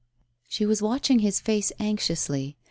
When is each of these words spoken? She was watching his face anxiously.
She 0.49 0.65
was 0.65 0.81
watching 0.81 1.19
his 1.19 1.39
face 1.39 1.71
anxiously. 1.77 2.57